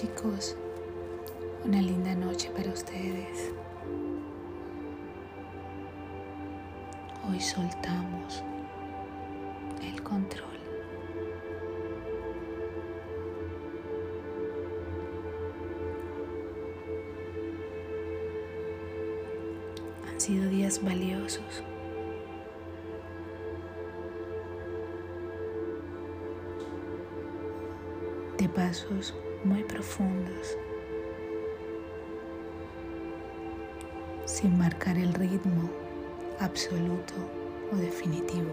chicos, 0.00 0.56
una 1.64 1.80
linda 1.80 2.16
noche 2.16 2.50
para 2.50 2.68
ustedes. 2.72 3.52
Hoy 7.30 7.38
soltamos 7.38 8.42
el 9.80 10.02
control. 10.02 10.58
Han 20.08 20.20
sido 20.20 20.48
días 20.48 20.82
valiosos. 20.82 21.62
de 28.36 28.48
pasos 28.48 29.14
muy 29.44 29.62
profundos, 29.62 30.56
sin 34.24 34.56
marcar 34.58 34.96
el 34.96 35.12
ritmo 35.12 35.68
absoluto 36.40 37.14
o 37.72 37.76
definitivo. 37.76 38.50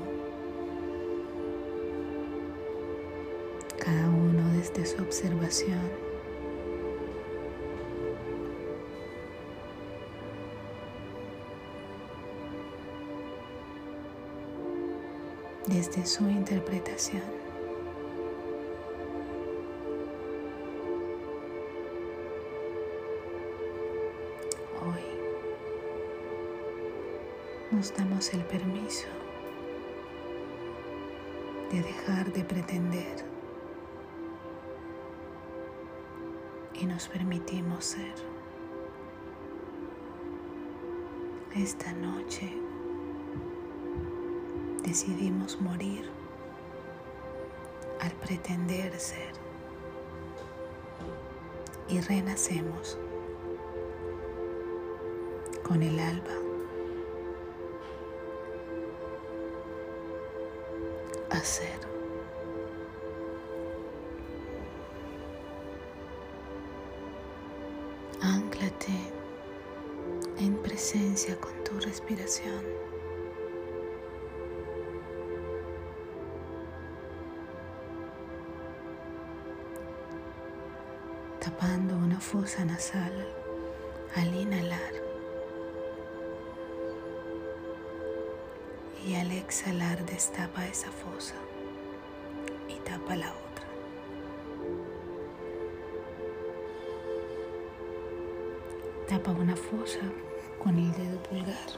Cada 3.79 4.09
uno 4.09 4.53
desde 4.53 4.85
su 4.85 5.01
observación. 5.01 5.79
Desde 15.67 16.05
su 16.05 16.29
interpretación. 16.29 17.50
Nos 27.81 27.95
damos 27.95 28.31
el 28.35 28.45
permiso 28.45 29.07
de 31.71 31.81
dejar 31.81 32.31
de 32.31 32.43
pretender 32.43 33.25
y 36.75 36.85
nos 36.85 37.07
permitimos 37.07 37.83
ser. 37.83 38.13
Esta 41.55 41.91
noche 41.93 42.53
decidimos 44.83 45.59
morir 45.59 46.07
al 47.99 48.11
pretender 48.11 48.93
ser 48.99 49.33
y 51.89 51.99
renacemos 51.99 52.99
con 55.63 55.81
el 55.81 55.99
alba 55.99 56.50
hacer. 61.41 61.79
Anclate 68.21 69.11
en 70.37 70.55
presencia 70.61 71.35
con 71.39 71.51
tu 71.63 71.79
respiración. 71.79 72.63
Tapando 81.39 81.95
una 81.95 82.19
fosa 82.19 82.63
nasal 82.65 83.27
al 84.15 84.35
inhalar. 84.35 85.10
Al 89.21 89.31
exhalar 89.33 90.03
destapa 90.03 90.65
esa 90.65 90.89
fosa 90.89 91.35
y 92.67 92.73
tapa 92.79 93.15
la 93.15 93.27
otra. 93.27 93.65
Tapa 99.07 99.31
una 99.31 99.55
fosa 99.55 99.99
con 100.57 100.75
el 100.75 100.91
dedo 100.93 101.21
pulgar 101.21 101.71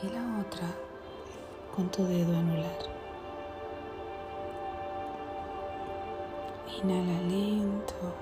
y 0.00 0.08
la 0.10 0.40
otra 0.40 0.68
con 1.74 1.90
tu 1.90 2.04
dedo 2.04 2.36
anular. 2.36 2.78
Inhala 6.80 7.20
lento, 7.22 8.14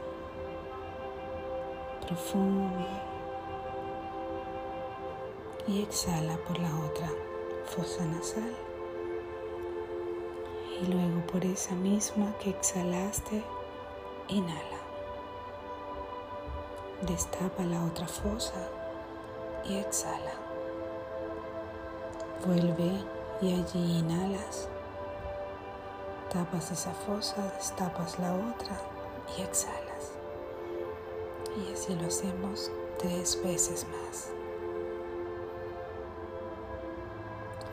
profundo 2.06 3.11
y 5.66 5.82
exhala 5.82 6.36
por 6.38 6.58
la 6.58 6.74
otra 6.80 7.08
fosa 7.66 8.04
nasal. 8.04 8.54
Y 10.80 10.86
luego 10.86 11.24
por 11.26 11.44
esa 11.44 11.74
misma 11.74 12.36
que 12.38 12.50
exhalaste, 12.50 13.42
inhala. 14.28 14.80
Destapa 17.02 17.62
la 17.64 17.84
otra 17.84 18.08
fosa 18.08 18.68
y 19.64 19.76
exhala. 19.76 20.34
Vuelve 22.44 22.92
y 23.40 23.54
allí 23.54 23.98
inhalas. 23.98 24.68
Tapas 26.32 26.72
esa 26.72 26.92
fosa, 26.92 27.52
destapas 27.56 28.18
la 28.18 28.34
otra 28.34 28.80
y 29.36 29.42
exhalas. 29.42 30.12
Y 31.56 31.72
así 31.72 31.94
lo 31.94 32.06
hacemos 32.06 32.70
tres 32.98 33.40
veces 33.44 33.86
más. 33.88 34.41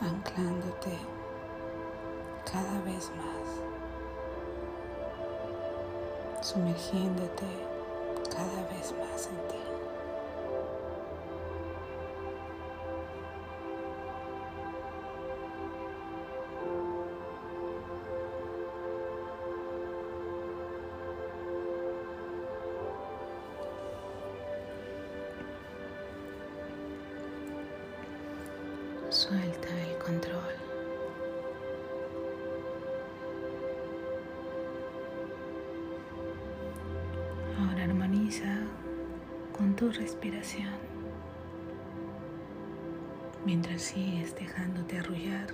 Anclándote 0.09 0.97
cada 2.52 2.81
vez 2.81 3.12
más, 3.16 3.47
sumergiéndote 6.46 7.46
cada 8.30 8.62
vez 8.69 8.94
más 9.00 9.28
en 9.28 9.38
ti. 9.50 9.56
Suelta 29.12 29.69
el 29.69 29.78
control. 30.09 30.56
Ahora 37.59 37.84
armoniza 37.84 38.58
con 39.56 39.75
tu 39.75 39.92
respiración 39.92 40.74
mientras 43.46 43.84
sigues 43.84 44.34
dejándote 44.34 44.98
arrullar 44.98 45.53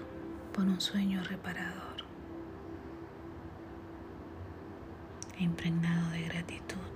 por 0.54 0.64
un 0.64 0.79
sueño 0.79 1.22
reparador, 1.24 2.06
impregnado 5.38 6.12
de 6.12 6.22
gratitud, 6.29 6.94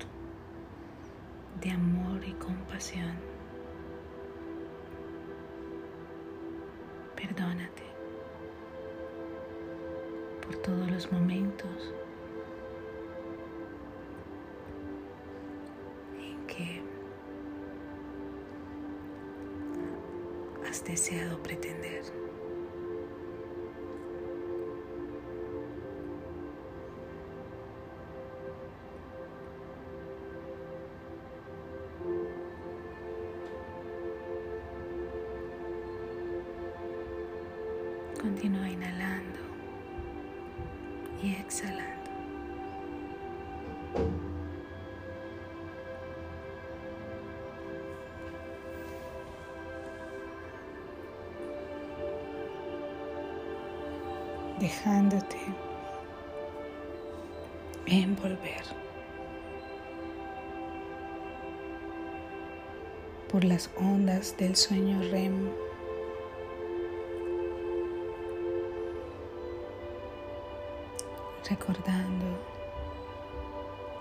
de 1.60 1.72
amor 1.72 2.22
y 2.26 2.32
compasión. 2.34 3.29
Todos 10.70 10.92
los 10.92 11.12
momentos 11.12 11.94
en 16.16 16.46
que 16.46 16.82
has 20.70 20.84
deseado 20.84 21.42
pretender. 21.42 22.04
Continúa 38.22 38.70
inhalando 38.70 39.29
Dejándote 54.60 55.38
envolver 57.86 58.64
por 63.32 63.44
las 63.44 63.70
ondas 63.78 64.36
del 64.38 64.56
sueño 64.56 65.02
REM. 65.12 65.69
Recordando 71.70 72.26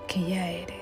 que 0.06 0.26
ya 0.26 0.49
eres. 0.49 0.78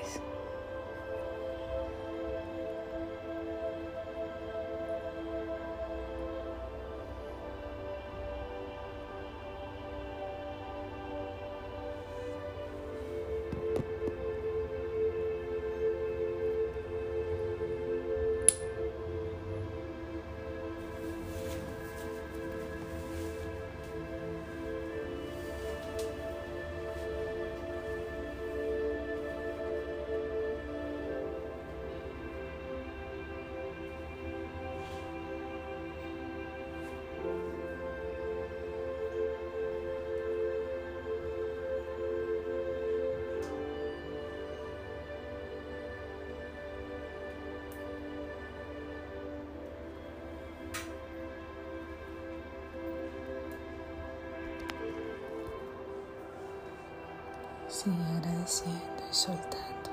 Sigue 57.67 58.01
agradeciendo 58.17 59.03
y 59.09 59.13
soltando 59.13 59.89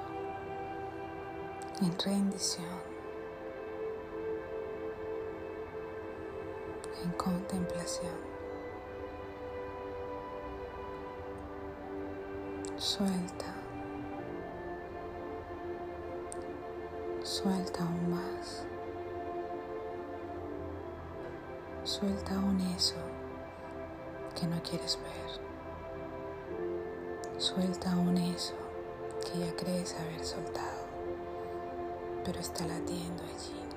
en 1.82 1.98
rendición, 1.98 2.64
en 7.02 7.10
contemplación. 7.12 8.12
Suelta, 12.76 13.54
suelta 17.24 17.82
aún 17.82 18.10
más, 18.10 18.64
suelta 21.82 22.36
aún 22.36 22.60
eso 22.76 22.96
que 24.38 24.46
no 24.46 24.62
quieres 24.62 24.98
ver. 25.02 25.43
Suelta 27.38 27.92
aún 27.92 28.16
eso 28.16 28.54
que 29.24 29.40
ya 29.40 29.56
crees 29.56 29.94
haber 29.94 30.24
soltado, 30.24 30.86
pero 32.24 32.38
está 32.38 32.64
latiendo 32.64 33.24
allí. 33.24 33.73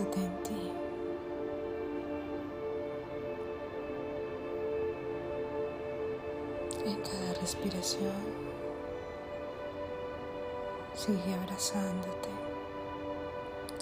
En 0.00 0.42
ti. 0.42 0.72
En 6.86 6.96
cada 7.02 7.34
respiración, 7.40 8.12
sigue 10.94 11.34
abrazándote, 11.42 12.30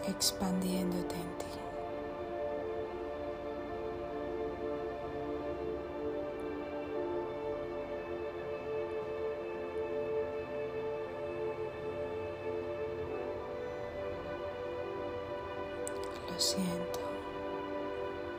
expandiéndote 0.08 1.14
en 1.14 1.38
ti. 1.38 1.67
Siento, 16.48 17.00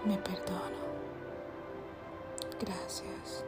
me 0.04 0.18
perdono. 0.18 0.80
Gracias, 2.60 3.46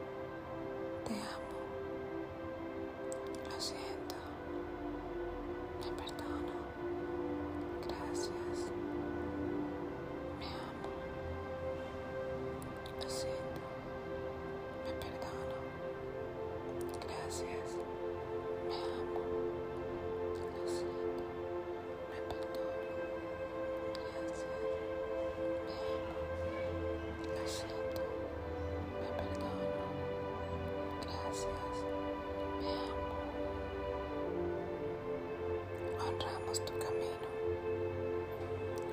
Honramos 36.51 36.65
tu 36.65 36.79
camino. 36.79 37.27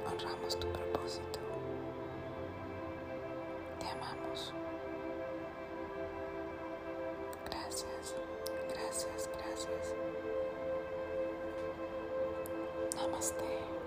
Honramos 0.07 0.57
tu 0.61 0.67
propósito. 0.69 1.41
Te 3.81 3.87
amamos. 3.89 4.55
Gracias, 7.47 8.15
gracias, 8.69 9.29
gracias. 9.35 9.95
Namaste. 12.95 13.78